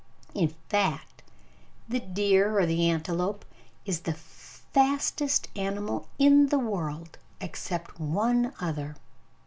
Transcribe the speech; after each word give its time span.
In 0.33 0.47
fact, 0.67 1.21
the 1.87 1.99
deer 1.99 2.57
or 2.57 2.65
the 2.65 2.89
antelope 2.89 3.45
is 3.85 3.99
the 3.99 4.13
fastest 4.15 5.47
animal 5.55 6.07
in 6.17 6.47
the 6.47 6.57
world, 6.57 7.19
except 7.39 7.99
one 7.99 8.51
other. 8.59 8.95